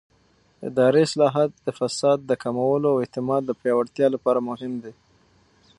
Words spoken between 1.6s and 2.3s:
د فساد